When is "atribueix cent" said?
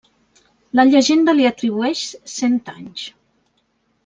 1.49-2.59